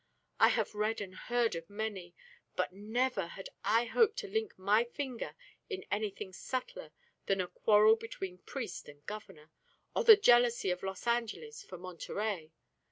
[0.39, 2.15] I have read and heard of many,
[2.55, 5.35] but never had I hoped to link my finger
[5.69, 6.91] in anything subtler
[7.27, 9.51] than a quarrel between priest and Governor,
[9.95, 12.51] or the jealousy of Los Angeles for Monterey.